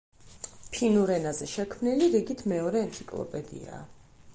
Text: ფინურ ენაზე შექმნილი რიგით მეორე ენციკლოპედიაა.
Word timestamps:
ფინურ 0.77 1.11
ენაზე 1.17 1.49
შექმნილი 1.53 2.09
რიგით 2.17 2.45
მეორე 2.55 2.87
ენციკლოპედიაა. 2.89 3.89